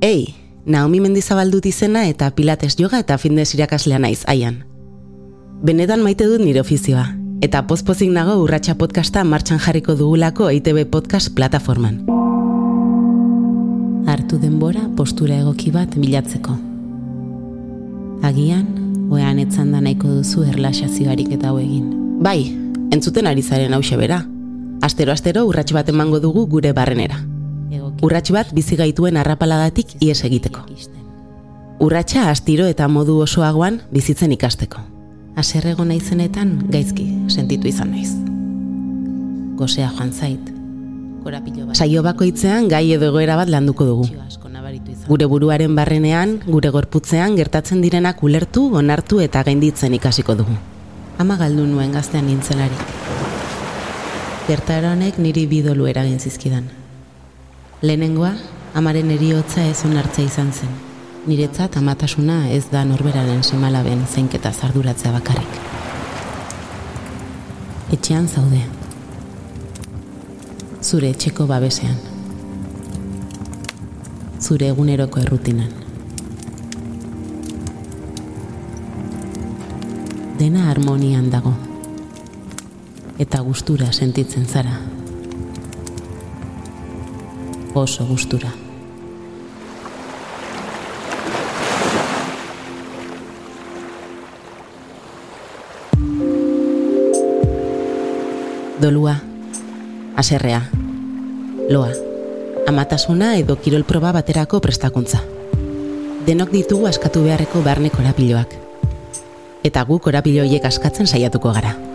Ei, 0.00 0.34
Naomi 0.64 1.00
Mendizabaldut 1.02 1.64
izena 1.66 2.04
eta 2.06 2.28
Pilates 2.30 2.76
yoga 2.78 3.00
eta 3.02 3.16
fitness 3.18 3.56
irakaslea 3.56 3.98
naiz 3.98 4.20
aian. 4.30 4.60
Benetan 5.66 6.04
maite 6.04 6.28
dut 6.30 6.38
nire 6.38 6.60
ofizioa, 6.62 7.08
eta 7.42 7.64
pozpozik 7.66 8.12
nago 8.14 8.36
urratxa 8.44 8.76
podcasta 8.78 9.24
martxan 9.26 9.58
jarriko 9.58 9.96
dugulako 9.98 10.52
EITB 10.52 10.84
podcast 10.92 11.32
plataforman. 11.34 12.04
Hartu 14.06 14.38
denbora 14.38 14.84
postura 14.96 15.40
egoki 15.42 15.72
bat 15.74 15.96
bilatzeko. 15.98 16.54
Agian, 18.28 18.68
oean 19.10 19.40
etzan 19.42 19.72
da 19.74 19.80
nahiko 19.82 20.12
duzu 20.20 20.44
erlaxazioarik 20.46 21.32
eta 21.34 21.50
egin. 21.58 21.90
Bai, 22.22 22.54
entzuten 22.94 23.26
ari 23.26 23.42
zaren 23.42 23.74
hause 23.74 23.98
bera. 23.98 24.20
Astero-astero 24.80 25.42
urrats 25.50 25.74
bat 25.74 25.90
emango 25.90 26.22
dugu 26.22 26.46
gure 26.46 26.72
barrenera 26.72 27.18
urrats 28.02 28.30
bat 28.32 28.52
bizi 28.54 28.76
gaituen 28.76 29.16
arrapaladatik 29.16 29.96
ies 30.00 30.22
egiteko. 30.24 30.64
Urratsa 31.82 32.28
astiro 32.30 32.66
eta 32.66 32.88
modu 32.88 33.18
osoagoan 33.22 33.80
bizitzen 33.94 34.32
ikasteko. 34.34 34.80
Aserrego 35.38 35.84
naizenetan 35.86 36.56
gaizki 36.72 37.06
sentitu 37.30 37.68
izan 37.70 37.92
naiz. 37.94 38.10
Gosea 39.58 39.90
joan 39.96 40.12
zait. 40.12 40.54
Saio 41.74 42.02
bakoitzean 42.02 42.68
gai 42.70 42.86
edo 42.94 43.10
egoera 43.12 43.36
bat 43.36 43.50
landuko 43.52 43.84
dugu. 43.84 44.08
Gure 45.08 45.26
buruaren 45.26 45.74
barrenean, 45.76 46.38
gure 46.46 46.70
gorputzean 46.70 47.36
gertatzen 47.36 47.80
direnak 47.82 48.22
ulertu, 48.22 48.66
onartu 48.80 49.20
eta 49.24 49.42
gainditzen 49.44 49.94
ikasiko 49.94 50.34
dugu. 50.38 50.56
Ama 51.18 51.36
galdu 51.36 51.66
nuen 51.66 51.92
gaztean 51.92 52.26
nintzelari. 52.30 52.76
Gertara 54.48 54.92
honek 54.94 55.18
niri 55.18 55.46
bidolu 55.46 55.88
eragin 55.90 56.20
zizkidan. 56.20 56.68
Lehenengoa, 57.78 58.32
amaren 58.74 59.10
eriotza 59.14 59.62
ez 59.62 59.84
onartzea 59.86 60.24
izan 60.26 60.48
zen. 60.50 60.70
Niretzat 61.30 61.76
amatasuna 61.78 62.38
ez 62.50 62.64
da 62.72 62.80
norberaren 62.84 63.44
semalaben 63.46 64.02
zeinketa 64.10 64.50
zarduratzea 64.50 65.12
bakarrik. 65.14 65.60
Etxean 67.94 68.26
zaude. 68.26 68.64
Zure 70.82 71.12
etxeko 71.14 71.46
babesean. 71.46 71.94
Zure 74.42 74.74
eguneroko 74.74 75.22
errutinan. 75.22 75.70
Dena 80.42 80.66
harmonian 80.74 81.30
dago. 81.30 81.54
Eta 83.22 83.46
gustura 83.46 83.92
sentitzen 83.92 84.50
zara 84.50 84.80
oso 87.80 88.04
gustura. 88.04 88.52
Dolua, 98.80 99.16
aserrea, 100.16 100.70
loa, 101.68 101.90
amatasuna 102.68 103.34
edo 103.36 103.56
kirol 103.58 103.82
proba 103.84 104.12
baterako 104.12 104.60
prestakuntza. 104.60 105.18
Denok 106.26 106.52
ditugu 106.54 106.86
askatu 106.86 107.24
beharreko 107.26 107.64
barne 107.66 107.90
korapiloak. 107.90 108.54
Eta 109.64 109.82
gu 109.82 109.98
korapiloiek 109.98 110.64
askatzen 110.64 111.10
saiatuko 111.10 111.52
gara. 111.56 111.87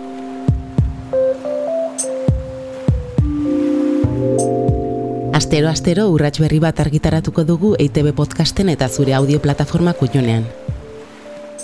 Astero 5.33 5.67
astero 5.67 6.03
urrats 6.13 6.37
berri 6.37 6.59
bat 6.61 6.77
argitaratuko 6.83 7.41
dugu 7.49 7.71
EITB 7.81 8.11
podcasten 8.19 8.69
eta 8.69 8.85
zure 8.87 9.15
audio 9.17 9.39
plataforma 9.41 9.95
kutxonean. 9.97 10.45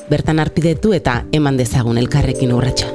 Bertan 0.10 0.42
arpidetu 0.42 0.96
eta 0.98 1.20
eman 1.40 1.62
dezagun 1.62 2.02
elkarrekin 2.02 2.56
urratsa. 2.56 2.90